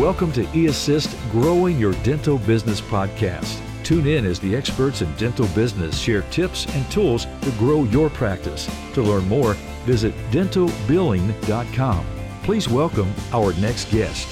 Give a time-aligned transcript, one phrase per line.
[0.00, 3.62] Welcome to eAssist Growing Your Dental Business podcast.
[3.82, 8.10] Tune in as the experts in dental business share tips and tools to grow your
[8.10, 8.68] practice.
[8.92, 9.54] To learn more,
[9.86, 12.06] visit dentalbilling.com.
[12.42, 14.28] Please welcome our next guest.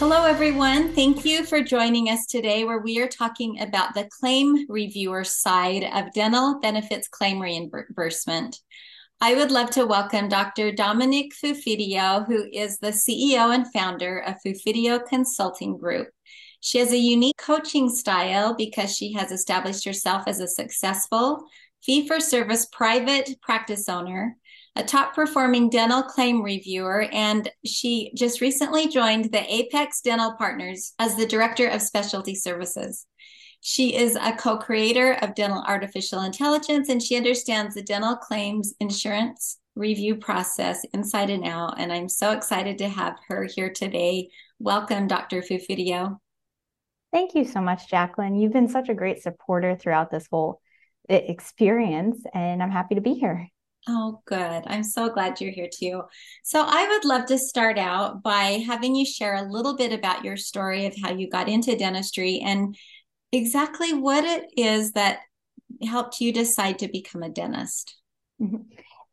[0.00, 0.92] Hello, everyone.
[0.96, 5.84] Thank you for joining us today, where we are talking about the claim reviewer side
[5.94, 8.58] of dental benefits claim reimbursement.
[9.26, 10.70] I would love to welcome Dr.
[10.70, 16.08] Dominique Fufidio, who is the CEO and founder of Fufidio Consulting Group.
[16.60, 21.46] She has a unique coaching style because she has established herself as a successful
[21.82, 24.36] fee for service private practice owner,
[24.76, 30.92] a top performing dental claim reviewer, and she just recently joined the Apex Dental Partners
[30.98, 33.06] as the director of specialty services.
[33.66, 38.74] She is a co creator of Dental Artificial Intelligence, and she understands the dental claims
[38.78, 41.80] insurance review process inside and out.
[41.80, 44.28] And I'm so excited to have her here today.
[44.58, 45.40] Welcome, Dr.
[45.40, 46.18] Fufidio.
[47.10, 48.34] Thank you so much, Jacqueline.
[48.34, 50.60] You've been such a great supporter throughout this whole
[51.08, 53.48] eh, experience, and I'm happy to be here.
[53.88, 54.62] Oh, good.
[54.66, 56.02] I'm so glad you're here too.
[56.42, 60.22] So, I would love to start out by having you share a little bit about
[60.22, 62.76] your story of how you got into dentistry and
[63.34, 65.20] exactly what it is that
[65.86, 67.96] helped you decide to become a dentist.
[68.40, 68.62] Mm-hmm.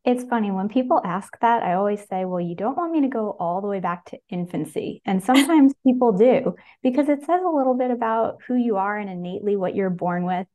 [0.04, 3.08] It's funny when people ask that, I always say, Well, you don't want me to
[3.08, 5.02] go all the way back to infancy.
[5.06, 9.10] And sometimes people do because it says a little bit about who you are and
[9.10, 10.48] innately what you're born with.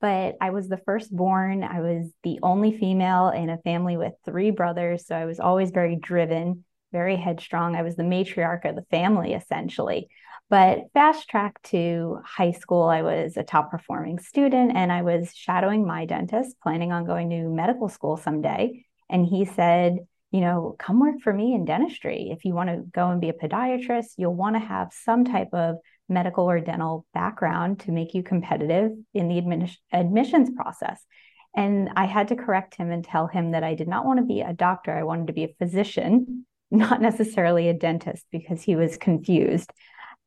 [0.00, 1.62] But I was the firstborn.
[1.62, 5.06] I was the only female in a family with three brothers.
[5.06, 7.76] So I was always very driven, very headstrong.
[7.76, 10.08] I was the matriarch of the family, essentially.
[10.52, 15.34] But fast track to high school, I was a top performing student and I was
[15.34, 18.84] shadowing my dentist, planning on going to medical school someday.
[19.08, 22.28] And he said, you know, come work for me in dentistry.
[22.30, 25.54] If you want to go and be a podiatrist, you'll want to have some type
[25.54, 25.76] of
[26.10, 31.02] medical or dental background to make you competitive in the admis- admissions process.
[31.56, 34.26] And I had to correct him and tell him that I did not want to
[34.26, 34.92] be a doctor.
[34.92, 39.72] I wanted to be a physician, not necessarily a dentist, because he was confused.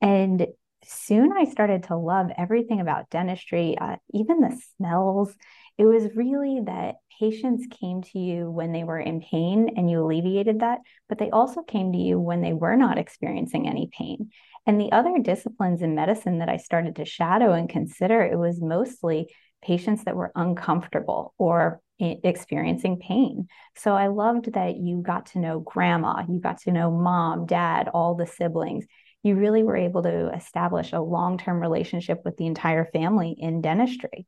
[0.06, 0.46] And
[0.84, 5.36] soon I started to love everything about dentistry, uh, even the smells.
[5.80, 10.04] It was really that patients came to you when they were in pain and you
[10.04, 10.78] alleviated that,
[11.10, 14.30] but they also came to you when they were not experiencing any pain.
[14.68, 18.62] And the other disciplines in medicine that I started to shadow and consider, it was
[18.62, 19.34] mostly
[19.64, 23.48] patients that were uncomfortable or experiencing pain.
[23.76, 27.90] So I loved that you got to know grandma, you got to know mom, dad,
[27.92, 28.86] all the siblings
[29.26, 33.60] you really were able to establish a long term relationship with the entire family in
[33.60, 34.28] dentistry.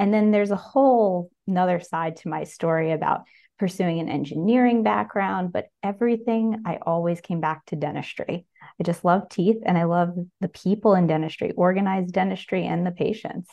[0.00, 3.22] And then there's a whole another side to my story about
[3.60, 8.44] pursuing an engineering background, but everything I always came back to dentistry.
[8.80, 12.90] I just love teeth and I love the people in dentistry, organized dentistry and the
[12.90, 13.48] patients.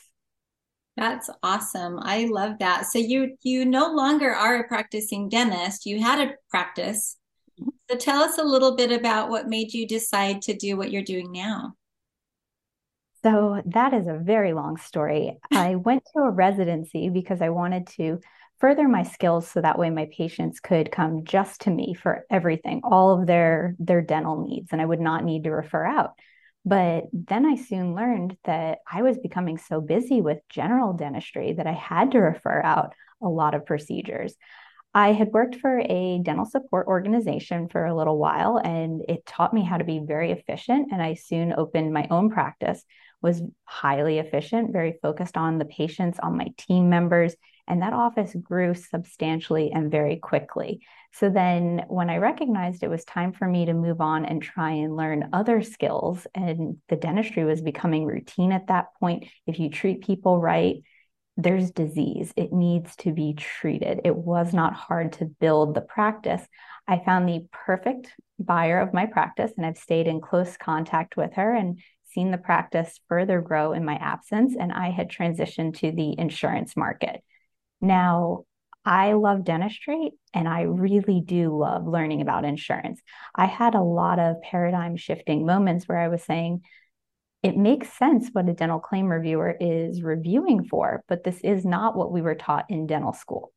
[0.97, 1.99] That's awesome.
[2.01, 2.87] I love that.
[2.87, 5.85] So you you no longer are a practicing dentist.
[5.85, 7.15] You had a practice
[7.89, 11.03] so tell us a little bit about what made you decide to do what you're
[11.03, 11.73] doing now.
[13.23, 15.37] So that is a very long story.
[15.51, 18.19] I went to a residency because I wanted to
[18.59, 22.81] further my skills so that way my patients could come just to me for everything,
[22.83, 26.11] all of their their dental needs and I would not need to refer out.
[26.65, 31.67] But then I soon learned that I was becoming so busy with general dentistry that
[31.67, 34.35] I had to refer out a lot of procedures.
[34.93, 39.53] I had worked for a dental support organization for a little while and it taught
[39.53, 42.83] me how to be very efficient and I soon opened my own practice
[43.21, 47.35] was highly efficient, very focused on the patients, on my team members,
[47.67, 50.81] and that office grew substantially and very quickly.
[51.11, 54.71] So then when I recognized it was time for me to move on and try
[54.71, 59.69] and learn other skills and the dentistry was becoming routine at that point, if you
[59.69, 60.77] treat people right,
[61.39, 62.33] there's disease.
[62.35, 64.01] It needs to be treated.
[64.03, 66.45] It was not hard to build the practice.
[66.85, 71.33] I found the perfect buyer of my practice, and I've stayed in close contact with
[71.35, 71.79] her and
[72.13, 74.55] seen the practice further grow in my absence.
[74.59, 77.23] And I had transitioned to the insurance market.
[77.79, 78.43] Now,
[78.83, 83.01] I love dentistry and I really do love learning about insurance.
[83.35, 86.63] I had a lot of paradigm shifting moments where I was saying,
[87.41, 91.95] it makes sense what a dental claim reviewer is reviewing for, but this is not
[91.95, 93.51] what we were taught in dental school.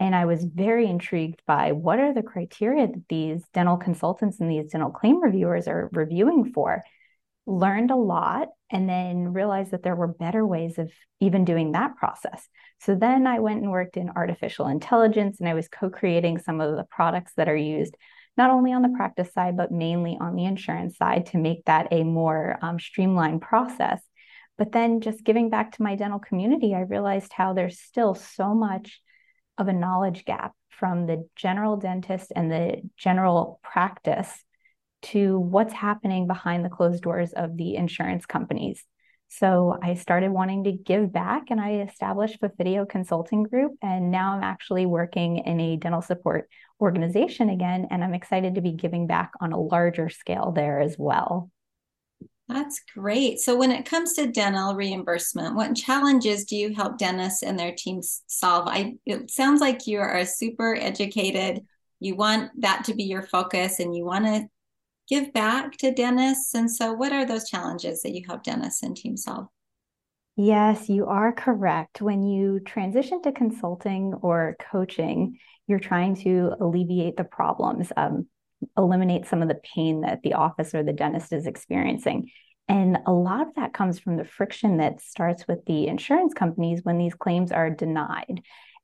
[0.00, 4.50] And I was very intrigued by what are the criteria that these dental consultants and
[4.50, 6.82] these dental claim reviewers are reviewing for.
[7.46, 11.96] Learned a lot and then realized that there were better ways of even doing that
[11.96, 12.46] process.
[12.80, 16.60] So then I went and worked in artificial intelligence and I was co creating some
[16.60, 17.96] of the products that are used
[18.38, 21.88] not only on the practice side, but mainly on the insurance side to make that
[21.90, 24.00] a more um, streamlined process.
[24.56, 28.54] But then just giving back to my dental community, I realized how there's still so
[28.54, 29.00] much
[29.58, 34.32] of a knowledge gap from the general dentist and the general practice
[35.00, 38.84] to what's happening behind the closed doors of the insurance companies.
[39.28, 43.72] So I started wanting to give back and I established a Fufidio consulting group.
[43.82, 46.48] And now I'm actually working in a dental support
[46.80, 47.88] organization again.
[47.90, 51.50] And I'm excited to be giving back on a larger scale there as well.
[52.48, 53.40] That's great.
[53.40, 57.74] So, when it comes to dental reimbursement, what challenges do you help dentists and their
[57.76, 58.66] teams solve?
[58.66, 61.66] I it sounds like you are super educated.
[62.00, 64.48] You want that to be your focus, and you want to
[65.10, 66.54] give back to dentists.
[66.54, 69.48] And so, what are those challenges that you help dentists and teams solve?
[70.40, 72.00] Yes, you are correct.
[72.00, 77.92] When you transition to consulting or coaching, you're trying to alleviate the problems.
[77.96, 78.28] Um,
[78.76, 82.30] eliminate some of the pain that the office or the dentist is experiencing.
[82.68, 86.84] And a lot of that comes from the friction that starts with the insurance companies
[86.84, 88.42] when these claims are denied.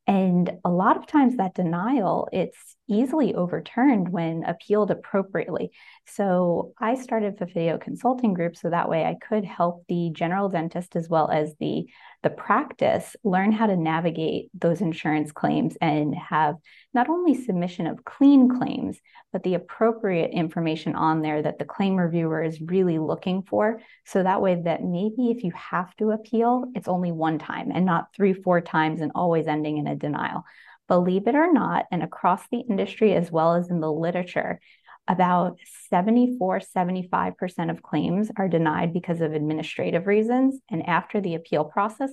[0.09, 5.71] And a lot of times that denial, it's easily overturned when appealed appropriately.
[6.07, 10.49] So I started the Fufidio consulting group so that way I could help the general
[10.49, 11.87] dentist as well as the
[12.23, 16.57] the practice learn how to navigate those insurance claims and have
[16.95, 18.99] not only submission of clean claims,
[19.31, 23.81] but the appropriate information on there that the claim reviewer is really looking for.
[24.07, 27.85] So that way, that maybe if you have to appeal, it's only one time and
[27.85, 30.45] not three, four times and always ending in a denial.
[30.89, 34.61] Believe it or not, and across the industry as well as in the literature,
[35.07, 35.59] about
[35.91, 40.59] 74, 75% of claims are denied because of administrative reasons.
[40.71, 42.11] And after the appeal process,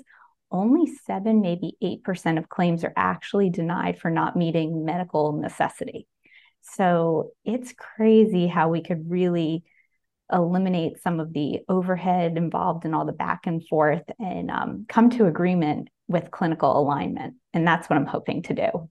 [0.52, 6.08] only 7, maybe 8% of claims are actually denied for not meeting medical necessity.
[6.62, 9.64] So it's crazy how we could really
[10.32, 15.10] eliminate some of the overhead involved in all the back and forth and um, come
[15.12, 17.36] to agreement with clinical alignment.
[17.54, 18.90] And that's what I'm hoping to do.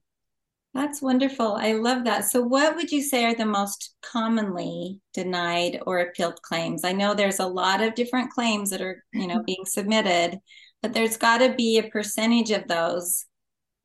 [0.73, 1.55] That's wonderful.
[1.59, 2.25] I love that.
[2.25, 6.85] So, what would you say are the most commonly denied or appealed claims?
[6.85, 10.39] I know there's a lot of different claims that are, you know, being submitted,
[10.81, 13.25] but there's got to be a percentage of those.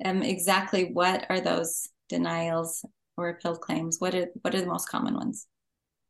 [0.05, 2.85] Um, exactly what are those denials
[3.17, 3.97] or appealed claims?
[3.99, 5.49] What are what are the most common ones?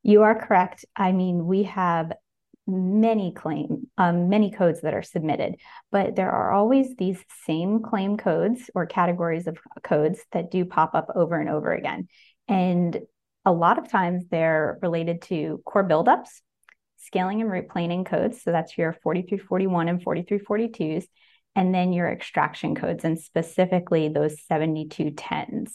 [0.03, 0.85] You are correct.
[0.95, 2.13] I mean, we have
[2.67, 5.55] many claim um, many codes that are submitted
[5.93, 10.95] but there are always these same claim codes or categories of codes that do pop
[10.95, 12.09] up over and over again.
[12.49, 13.01] And
[13.45, 16.29] a lot of times they're related to core buildups
[16.99, 18.43] scaling and root planing codes.
[18.43, 21.05] So that's your 4341 and 4342s
[21.55, 25.73] and then your extraction codes and specifically those 7210s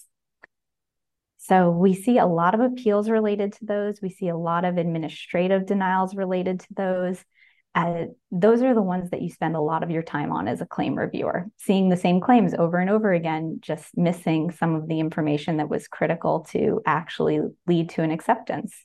[1.44, 4.00] so we see a lot of appeals related to those.
[4.00, 7.26] We see a lot of administrative denials related to those.
[7.74, 10.62] Uh, those are the ones that you spend a lot of your time on as
[10.62, 14.88] a claim reviewer, seeing the same claims over and over again, just missing some of
[14.88, 18.76] the information that was critical to actually lead to an acceptance.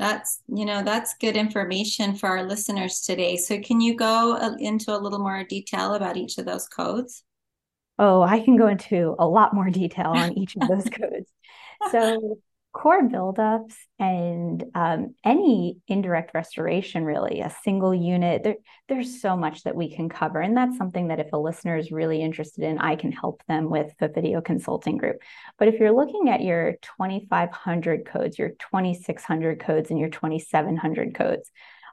[0.00, 3.36] That's, you know, that's good information for our listeners today.
[3.36, 7.22] So, can you go into a little more detail about each of those codes?
[7.98, 11.30] Oh, I can go into a lot more detail on each of those codes.
[11.90, 12.38] So,
[12.76, 18.56] core buildups and um, any indirect restoration, really, a single unit, there,
[18.88, 20.42] there's so much that we can cover.
[20.42, 23.70] And that's something that if a listener is really interested in, I can help them
[23.70, 25.16] with the Fufidio consulting group.
[25.58, 31.50] But if you're looking at your 2,500 codes, your 2,600 codes, and your 2,700 codes,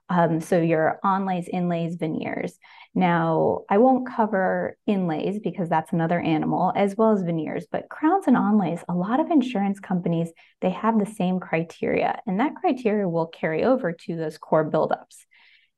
[0.10, 2.57] um, so your onlays, inlays, veneers.
[2.93, 8.25] Now, I won't cover inlays because that's another animal, as well as veneers, but crowns
[8.27, 10.29] and onlays, a lot of insurance companies,
[10.62, 15.25] they have the same criteria, and that criteria will carry over to those core buildups.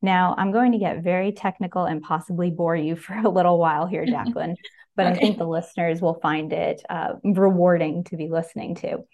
[0.01, 3.86] Now, I'm going to get very technical and possibly bore you for a little while
[3.86, 4.55] here, Jacqueline,
[4.96, 5.15] but okay.
[5.15, 9.05] I think the listeners will find it uh, rewarding to be listening to.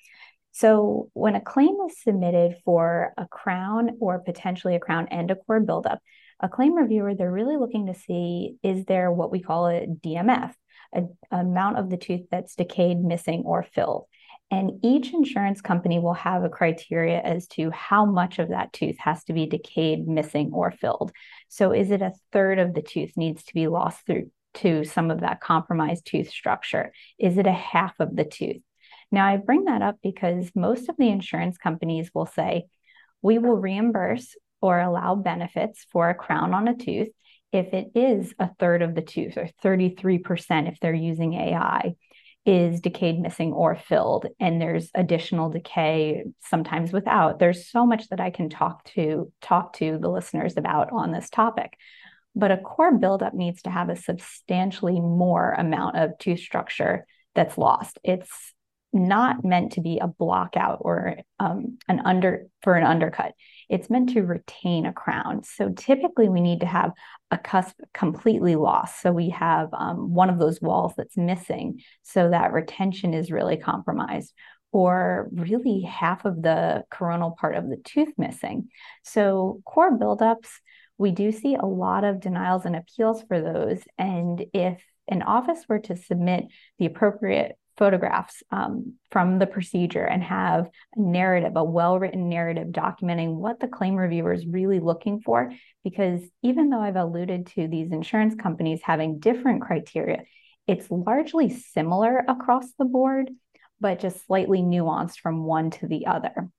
[0.53, 5.35] So, when a claim is submitted for a crown or potentially a crown and a
[5.35, 5.99] core buildup,
[6.41, 10.53] a claim reviewer, they're really looking to see is there what we call a DMF,
[10.93, 14.07] a, amount of the tooth that's decayed, missing, or filled.
[14.49, 18.97] And each insurance company will have a criteria as to how much of that tooth
[18.99, 21.13] has to be decayed, missing, or filled.
[21.47, 25.11] So, is it a third of the tooth needs to be lost through to some
[25.11, 26.91] of that compromised tooth structure?
[27.17, 28.61] Is it a half of the tooth?
[29.11, 32.65] Now, I bring that up because most of the insurance companies will say,
[33.21, 37.09] we will reimburse or allow benefits for a crown on a tooth
[37.51, 41.95] if it is a third of the tooth or 33% if they're using AI.
[42.45, 44.25] is decayed, missing, or filled.
[44.39, 47.37] And there's additional decay, sometimes without.
[47.37, 51.29] There's so much that I can talk to talk to the listeners about on this
[51.29, 51.77] topic.
[52.35, 57.57] But a core buildup needs to have a substantially more amount of tooth structure that's
[57.57, 57.99] lost.
[58.03, 58.53] It's
[58.93, 63.33] not meant to be a blockout or um, an under for an undercut.
[63.69, 65.43] It's meant to retain a crown.
[65.43, 66.91] So typically we need to have
[67.31, 69.01] a cusp completely lost.
[69.01, 73.57] So we have um, one of those walls that's missing so that retention is really
[73.57, 74.33] compromised
[74.73, 78.69] or really half of the coronal part of the tooth missing.
[79.03, 80.49] So core buildups,
[80.97, 83.81] we do see a lot of denials and appeals for those.
[83.97, 86.45] And if an office were to submit
[86.77, 92.67] the appropriate photographs um, from the procedure and have a narrative, a well written narrative
[92.69, 95.51] documenting what the claim reviewer is really looking for.
[95.83, 100.23] Because even though I've alluded to these insurance companies having different criteria,
[100.67, 103.31] it's largely similar across the board,
[103.79, 106.49] but just slightly nuanced from one to the other.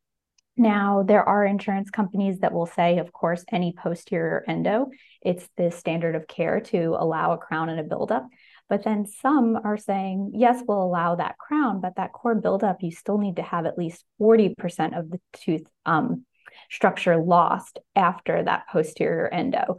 [0.57, 4.90] Now, there are insurance companies that will say, of course, any posterior endo,
[5.23, 8.26] it's the standard of care to allow a crown and a buildup.
[8.72, 12.90] But then some are saying, yes, we'll allow that crown, but that core buildup, you
[12.90, 16.24] still need to have at least 40% of the tooth um,
[16.70, 19.76] structure lost after that posterior endo.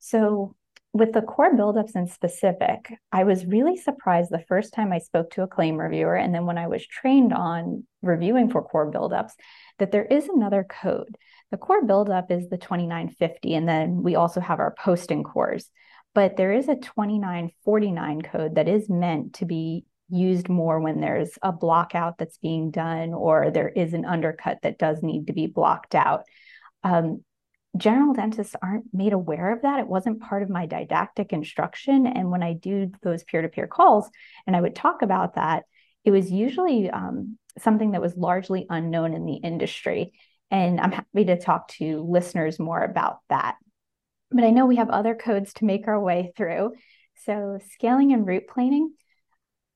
[0.00, 0.56] So
[0.92, 5.30] with the core buildups in specific, I was really surprised the first time I spoke
[5.34, 9.34] to a claim reviewer, and then when I was trained on reviewing for core buildups,
[9.78, 11.16] that there is another code.
[11.52, 15.70] The core buildup is the 2950, and then we also have our post and cores
[16.14, 21.38] but there is a 2949 code that is meant to be used more when there's
[21.42, 25.46] a blockout that's being done or there is an undercut that does need to be
[25.46, 26.24] blocked out.
[26.84, 27.24] Um,
[27.78, 29.80] general dentists aren't made aware of that.
[29.80, 32.06] It wasn't part of my didactic instruction.
[32.06, 34.10] And when I do those peer to peer calls
[34.46, 35.64] and I would talk about that,
[36.04, 40.12] it was usually um, something that was largely unknown in the industry.
[40.50, 43.56] And I'm happy to talk to listeners more about that
[44.32, 46.72] but I know we have other codes to make our way through.
[47.24, 48.92] So, scaling and root planing,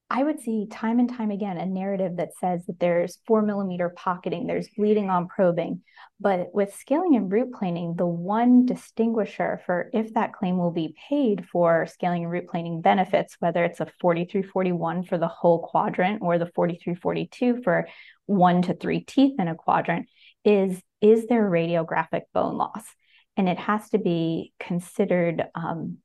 [0.09, 3.89] I would see time and time again a narrative that says that there's four millimeter
[3.89, 5.83] pocketing, there's bleeding on probing.
[6.21, 10.95] But with scaling and root planing, the one distinguisher for if that claim will be
[11.09, 16.23] paid for scaling and root planing benefits, whether it's a 4341 for the whole quadrant
[16.23, 17.89] or the 4342 for
[18.27, 20.07] one to three teeth in a quadrant,
[20.45, 22.85] is is there radiographic bone loss?
[23.37, 25.99] And it has to be considered um,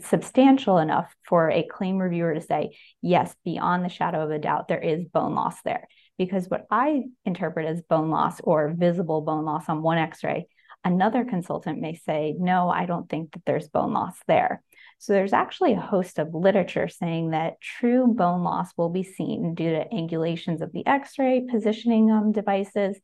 [0.00, 4.68] substantial enough for a claim reviewer to say, yes, beyond the shadow of a doubt,
[4.68, 5.88] there is bone loss there.
[6.18, 10.46] Because what I interpret as bone loss or visible bone loss on one x ray,
[10.84, 14.62] another consultant may say, no, I don't think that there's bone loss there.
[14.98, 19.54] So there's actually a host of literature saying that true bone loss will be seen
[19.54, 23.00] due to angulations of the x ray, positioning um, devices,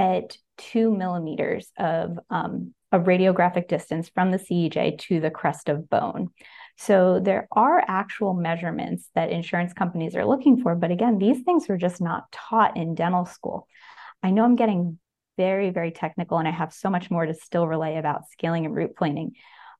[0.00, 5.90] at two millimeters of um, a radiographic distance from the CEJ to the crest of
[5.90, 6.28] bone.
[6.78, 11.68] So there are actual measurements that insurance companies are looking for, but again, these things
[11.68, 13.68] are just not taught in dental school.
[14.22, 14.98] I know I'm getting
[15.36, 18.74] very, very technical, and I have so much more to still relay about scaling and
[18.74, 19.32] root planing.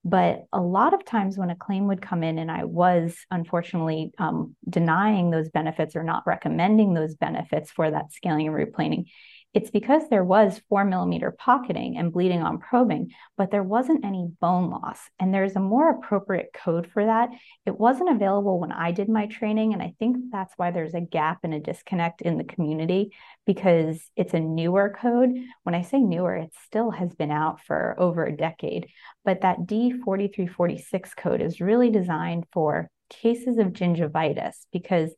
[0.05, 4.13] But a lot of times when a claim would come in, and I was unfortunately
[4.19, 9.07] um, denying those benefits or not recommending those benefits for that scaling and root planing,
[9.53, 14.29] it's because there was four millimeter pocketing and bleeding on probing, but there wasn't any
[14.41, 15.01] bone loss.
[15.19, 17.31] And there's a more appropriate code for that.
[17.67, 19.73] It wasn't available when I did my training.
[19.73, 23.13] And I think that's why there's a gap and a disconnect in the community
[23.45, 25.31] because it's a newer code.
[25.65, 28.87] When I say newer, it still has been out for over a decade.
[29.25, 35.11] But that D4346 code is really designed for cases of gingivitis because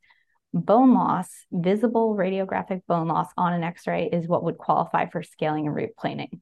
[0.52, 5.22] bone loss, visible radiographic bone loss on an x ray is what would qualify for
[5.22, 6.40] scaling and root planing.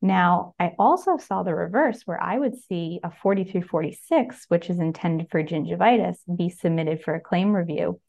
[0.00, 5.28] Now, I also saw the reverse where I would see a 4346, which is intended
[5.30, 8.00] for gingivitis, be submitted for a claim review.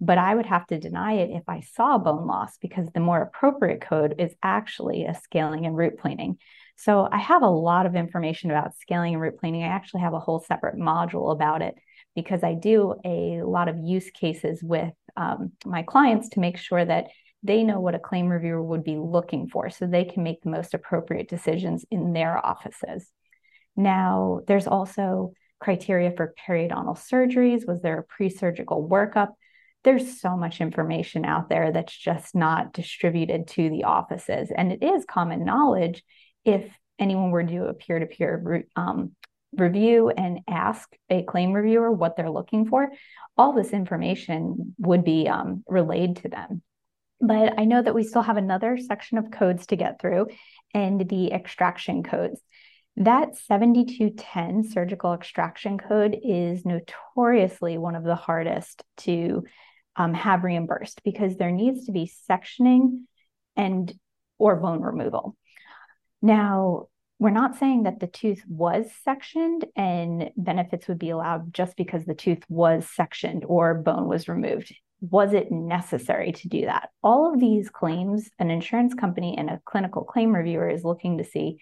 [0.00, 3.22] But I would have to deny it if I saw bone loss because the more
[3.22, 6.38] appropriate code is actually a scaling and root planing.
[6.76, 9.62] So I have a lot of information about scaling and root planing.
[9.62, 11.76] I actually have a whole separate module about it
[12.14, 16.84] because I do a lot of use cases with um, my clients to make sure
[16.84, 17.06] that
[17.42, 20.50] they know what a claim reviewer would be looking for so they can make the
[20.50, 23.10] most appropriate decisions in their offices.
[23.76, 27.66] Now, there's also criteria for periodontal surgeries.
[27.66, 29.28] Was there a pre surgical workup?
[29.84, 34.52] There's so much information out there that's just not distributed to the offices.
[34.56, 36.04] And it is common knowledge
[36.44, 38.64] if anyone were to do a peer to peer
[39.56, 42.90] review and ask a claim reviewer what they're looking for,
[43.36, 46.62] all this information would be um, relayed to them.
[47.20, 50.28] But I know that we still have another section of codes to get through
[50.74, 52.40] and the extraction codes.
[52.96, 59.44] That 7210 surgical extraction code is notoriously one of the hardest to
[59.96, 63.02] um, have reimbursed because there needs to be sectioning
[63.56, 63.92] and
[64.38, 65.36] or bone removal.
[66.20, 66.88] Now,
[67.22, 72.04] we're not saying that the tooth was sectioned and benefits would be allowed just because
[72.04, 74.74] the tooth was sectioned or bone was removed.
[75.00, 76.88] Was it necessary to do that?
[77.00, 81.24] All of these claims, an insurance company and a clinical claim reviewer is looking to
[81.24, 81.58] see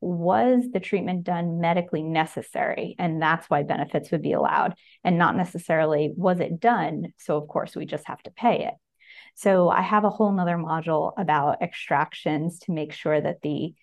[0.00, 2.96] was the treatment done medically necessary?
[2.98, 7.12] And that's why benefits would be allowed, and not necessarily was it done?
[7.18, 8.74] So, of course, we just have to pay it.
[9.34, 13.74] So, I have a whole nother module about extractions to make sure that the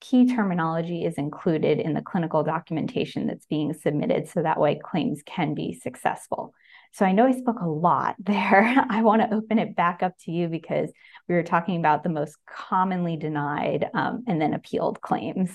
[0.00, 5.22] key terminology is included in the clinical documentation that's being submitted so that way claims
[5.24, 6.52] can be successful.
[6.92, 8.84] So I know I spoke a lot there.
[8.88, 10.90] I want to open it back up to you because
[11.28, 15.50] we were talking about the most commonly denied um, and then appealed claims.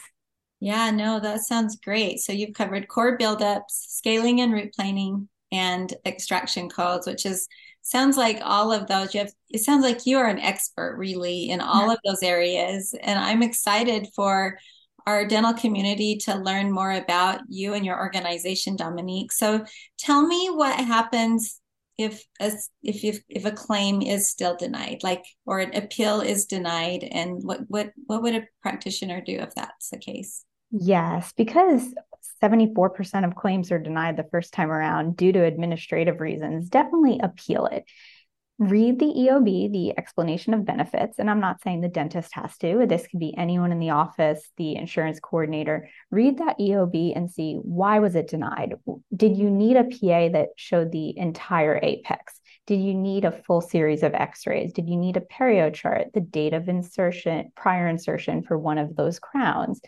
[0.60, 2.20] Yeah, no, that sounds great.
[2.20, 7.48] So you've covered core buildups, scaling and root planing, and extraction codes, which is
[7.82, 9.14] sounds like all of those.
[9.14, 12.94] You have it sounds like you are an expert really in all of those areas,
[13.02, 14.58] and I'm excited for
[15.08, 19.32] our dental community to learn more about you and your organization, Dominique.
[19.32, 19.66] So
[19.98, 21.60] tell me what happens
[21.98, 22.52] if a,
[22.84, 27.44] if, if if a claim is still denied, like or an appeal is denied, and
[27.44, 30.46] what what what would a practitioner do if that's the case?
[30.72, 31.94] Yes, because
[32.42, 36.70] 74% of claims are denied the first time around due to administrative reasons.
[36.70, 37.86] Definitely appeal it
[38.60, 41.18] read the EOB, the explanation of benefits.
[41.18, 44.52] And I'm not saying the dentist has to, this could be anyone in the office,
[44.58, 45.88] the insurance coordinator.
[46.12, 48.76] Read that EOB and see why was it denied?
[49.16, 52.42] Did you need a PA that showed the entire apex?
[52.68, 54.74] Did you need a full series of x-rays?
[54.74, 58.96] Did you need a perio chart, the date of insertion, prior insertion for one of
[58.96, 59.80] those crowns?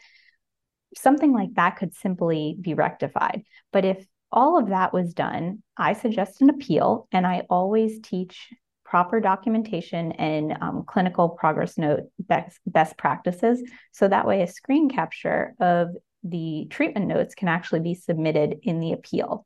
[0.95, 3.43] Something like that could simply be rectified.
[3.71, 8.49] But if all of that was done, I suggest an appeal, and I always teach
[8.84, 13.63] proper documentation and um, clinical progress note best, best practices.
[13.93, 15.89] So that way, a screen capture of
[16.23, 19.45] the treatment notes can actually be submitted in the appeal.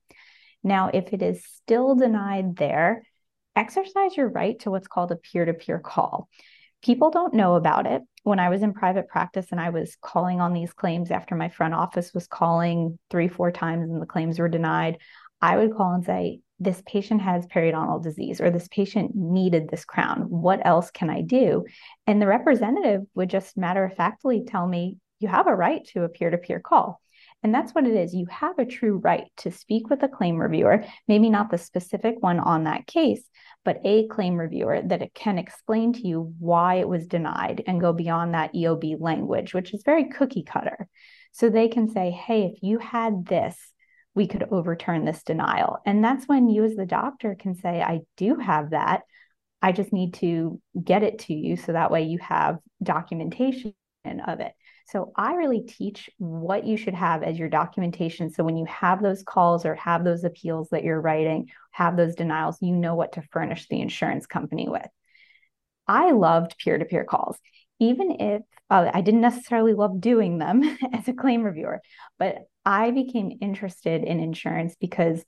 [0.64, 3.04] Now, if it is still denied there,
[3.56, 6.28] exercise your right to what's called a peer to peer call.
[6.84, 8.04] People don't know about it.
[8.24, 11.50] When I was in private practice and I was calling on these claims after my
[11.50, 14.98] front office was calling three, four times and the claims were denied,
[15.42, 19.86] I would call and say, this patient has periodontal disease or this patient needed this
[19.86, 20.22] crown.
[20.30, 21.66] What else can I do?
[22.08, 26.04] And the representative would just matter of factly tell me, you have a right to
[26.04, 27.02] a peer to peer call.
[27.46, 28.16] And that's what it is.
[28.16, 32.16] You have a true right to speak with a claim reviewer, maybe not the specific
[32.20, 33.22] one on that case,
[33.64, 37.80] but a claim reviewer that it can explain to you why it was denied and
[37.80, 40.88] go beyond that EOB language, which is very cookie cutter.
[41.34, 43.56] So they can say, hey, if you had this,
[44.16, 45.78] we could overturn this denial.
[45.86, 49.04] And that's when you, as the doctor, can say, I do have that.
[49.62, 53.76] I just need to get it to you so that way you have documentation
[54.22, 54.54] of it.
[54.88, 58.30] So I really teach what you should have as your documentation.
[58.30, 62.16] So when you have those calls or have those appeals that you're writing, have those
[62.16, 64.88] denials, you know what to furnish the insurance company with.
[65.88, 67.38] I loved peer to peer calls,
[67.80, 70.64] even if uh, I didn't necessarily love doing them
[70.94, 71.82] as a claim reviewer,
[72.20, 75.24] but I became interested in insurance because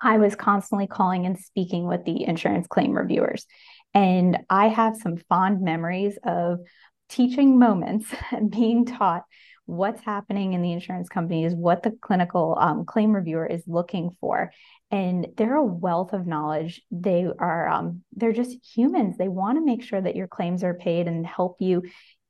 [0.00, 3.46] I was constantly calling and speaking with the insurance claim reviewers.
[3.94, 6.60] And I have some fond memories of
[7.08, 9.24] teaching moments and being taught
[9.66, 14.52] what's happening in the insurance companies, what the clinical um, claim reviewer is looking for.
[14.90, 16.82] And they're a wealth of knowledge.
[16.90, 19.16] They are, um, they're just humans.
[19.16, 21.82] They want to make sure that your claims are paid and help you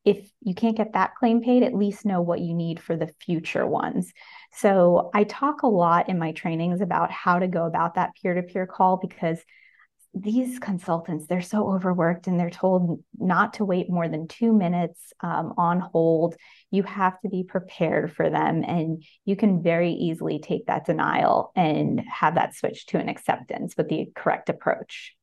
[0.05, 3.11] if you can't get that claim paid, at least know what you need for the
[3.25, 4.13] future ones.
[4.53, 8.35] So I talk a lot in my trainings about how to go about that peer
[8.35, 9.39] to peer call because
[10.15, 15.13] these consultants they're so overworked and they're told not to wait more than two minutes
[15.21, 16.37] um, on hold.
[16.71, 21.51] You have to be prepared for them and you can very easily take that denial
[21.57, 25.15] and have that switch to an acceptance with the correct approach.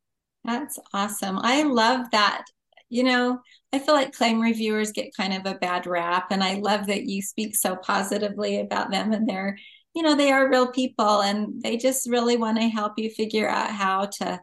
[0.43, 1.39] That's awesome.
[1.39, 2.43] I love that.
[2.89, 3.39] You know,
[3.71, 7.05] I feel like claim reviewers get kind of a bad rap, and I love that
[7.05, 9.13] you speak so positively about them.
[9.13, 9.57] And they're,
[9.95, 13.47] you know, they are real people, and they just really want to help you figure
[13.47, 14.41] out how to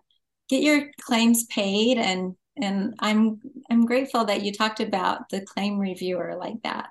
[0.48, 1.98] get your claims paid.
[1.98, 6.90] And and I'm I'm grateful that you talked about the claim reviewer like that.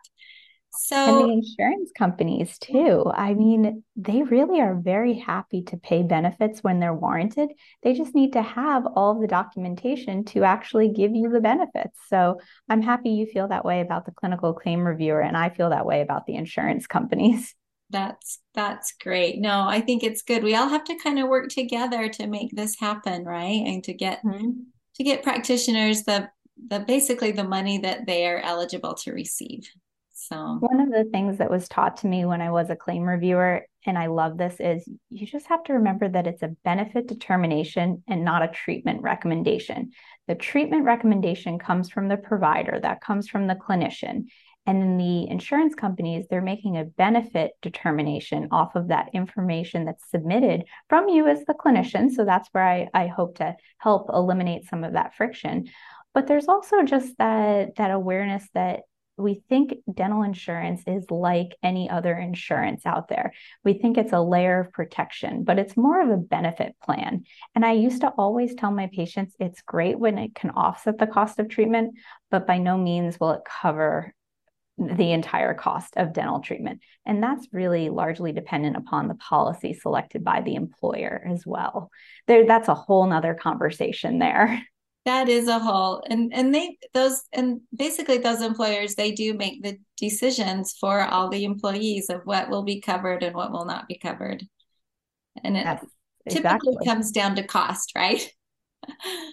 [0.79, 3.11] So, and the insurance companies too.
[3.13, 7.49] I mean, they really are very happy to pay benefits when they're warranted.
[7.81, 11.97] They just need to have all the documentation to actually give you the benefits.
[12.09, 12.39] So,
[12.69, 15.85] I'm happy you feel that way about the clinical claim reviewer, and I feel that
[15.85, 17.55] way about the insurance companies.
[17.89, 19.39] That's that's great.
[19.39, 20.43] No, I think it's good.
[20.43, 23.63] We all have to kind of work together to make this happen, right?
[23.65, 24.51] And to get mm-hmm.
[24.95, 26.29] to get practitioners the
[26.69, 29.69] the basically the money that they are eligible to receive.
[30.19, 33.03] So one of the things that was taught to me when I was a claim
[33.03, 37.07] reviewer, and I love this, is you just have to remember that it's a benefit
[37.07, 39.91] determination and not a treatment recommendation.
[40.27, 44.25] The treatment recommendation comes from the provider, that comes from the clinician.
[44.67, 50.11] And in the insurance companies, they're making a benefit determination off of that information that's
[50.11, 52.11] submitted from you as the clinician.
[52.11, 55.69] So that's where I, I hope to help eliminate some of that friction.
[56.13, 58.81] But there's also just that, that awareness that
[59.17, 63.33] we think dental insurance is like any other insurance out there.
[63.63, 67.23] We think it's a layer of protection, but it's more of a benefit plan.
[67.55, 71.07] And I used to always tell my patients it's great when it can offset the
[71.07, 71.95] cost of treatment,
[72.29, 74.13] but by no means will it cover
[74.77, 76.81] the entire cost of dental treatment.
[77.05, 81.89] And that's really largely dependent upon the policy selected by the employer as well.
[82.27, 84.61] There, that's a whole nother conversation there.
[85.05, 89.63] That is a whole and and they those and basically those employers they do make
[89.63, 93.87] the decisions for all the employees of what will be covered and what will not
[93.87, 94.43] be covered.
[95.45, 95.85] And it yes,
[96.27, 96.85] typically exactly.
[96.85, 98.29] comes down to cost, right?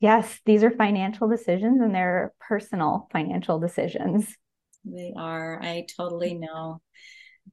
[0.00, 4.34] yes, these are financial decisions and they're personal financial decisions.
[4.84, 5.60] They are.
[5.62, 6.80] I totally know.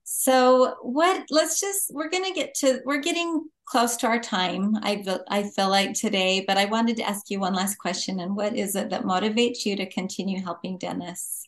[0.03, 4.75] So what let's just we're going to get to we're getting close to our time.
[4.77, 8.35] I I feel like today, but I wanted to ask you one last question and
[8.35, 11.47] what is it that motivates you to continue helping dentists?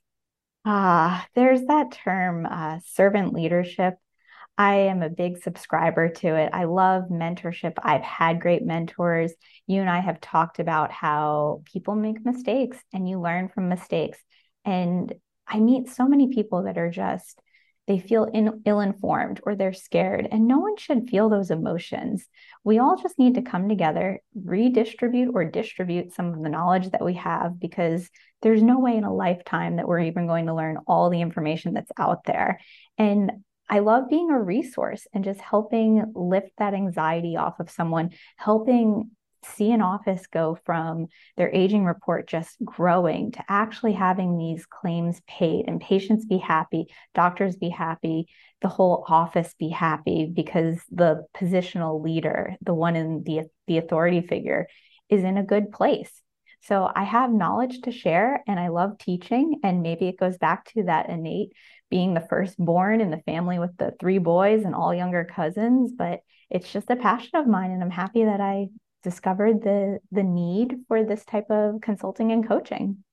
[0.64, 3.96] Ah, there's that term uh, servant leadership
[4.58, 6.50] I am a big subscriber to it.
[6.54, 7.74] I love mentorship.
[7.84, 9.34] I've had great mentors.
[9.68, 14.18] You and I have talked about how people make mistakes and you learn from mistakes.
[14.63, 15.13] And
[15.48, 17.39] I meet so many people that are just,
[17.88, 18.28] they feel
[18.65, 22.28] ill informed or they're scared, and no one should feel those emotions.
[22.63, 27.06] We all just need to come together, redistribute or distribute some of the knowledge that
[27.06, 28.10] we have because
[28.41, 31.74] there's no way in a lifetime that we're even going to learn all the information
[31.74, 32.60] that's out there.
[32.98, 33.32] And
[33.69, 39.12] I love being a resource and just helping lift that anxiety off of someone, helping
[39.54, 45.21] see an office go from their aging report just growing to actually having these claims
[45.28, 48.28] paid and patients be happy, doctors be happy,
[48.62, 54.21] the whole office be happy because the positional leader, the one in the, the authority
[54.21, 54.67] figure,
[55.10, 56.21] is in a good place.
[56.67, 59.60] So I have knowledge to share and I love teaching.
[59.63, 61.54] And maybe it goes back to that innate
[61.91, 66.21] being the firstborn in the family with the three boys and all younger cousins, but
[66.49, 67.71] it's just a passion of mine.
[67.71, 68.67] And I'm happy that I
[69.04, 73.04] discovered the the need for this type of consulting and coaching.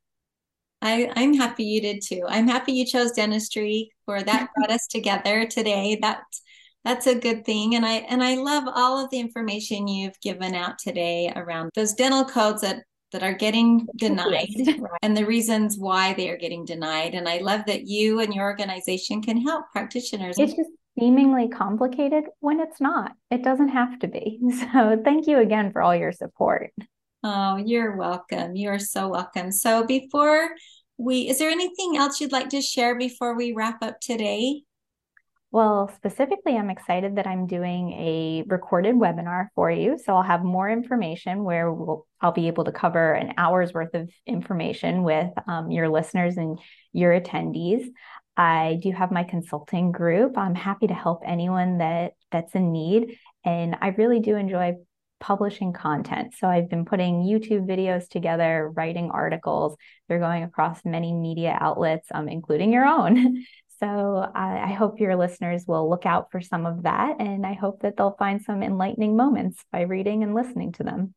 [0.80, 2.22] I, I'm happy you did too.
[2.26, 5.98] I'm happy you chose dentistry for that brought us together today.
[6.00, 6.42] That's
[6.84, 7.76] that's a good thing.
[7.76, 11.92] And I and I love all of the information you've given out today around those
[11.92, 12.82] dental codes that
[13.12, 14.48] that are getting denied
[15.02, 17.14] and the reasons why they are getting denied.
[17.14, 20.38] And I love that you and your organization can help practitioners.
[20.38, 23.12] It's just seemingly complicated when it's not.
[23.30, 24.40] It doesn't have to be.
[24.72, 26.72] So thank you again for all your support.
[27.22, 28.56] Oh, you're welcome.
[28.56, 29.52] You're so welcome.
[29.52, 30.50] So before
[30.98, 34.62] we, is there anything else you'd like to share before we wrap up today?
[35.52, 39.98] Well, specifically, I'm excited that I'm doing a recorded webinar for you.
[39.98, 43.92] So I'll have more information where we'll, I'll be able to cover an hour's worth
[43.92, 46.58] of information with um, your listeners and
[46.94, 47.86] your attendees.
[48.34, 50.38] I do have my consulting group.
[50.38, 54.76] I'm happy to help anyone that that's in need, and I really do enjoy
[55.20, 56.34] publishing content.
[56.38, 59.76] So I've been putting YouTube videos together, writing articles.
[60.08, 63.44] They're going across many media outlets, um, including your own.
[63.82, 67.16] So I, I, hope your listeners will look out for some of that.
[67.18, 71.14] And I hope that they'll find some enlightening moments by reading and listening to them.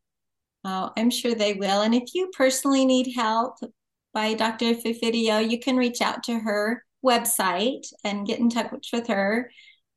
[0.63, 1.81] Oh, I'm sure they will.
[1.81, 3.57] And if you personally need help
[4.15, 4.73] by Dr.
[4.73, 9.51] Fufidio, you can reach out to her website and get in touch with her.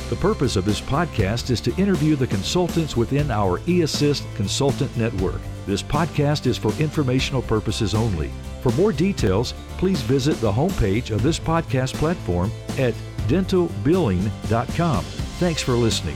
[0.09, 5.39] The purpose of this podcast is to interview the consultants within our eAssist consultant network.
[5.69, 8.31] This podcast is for informational purposes only.
[8.61, 12.95] For more details, please visit the homepage of this podcast platform at
[13.27, 15.03] dentalbilling.com.
[15.03, 16.15] Thanks for listening.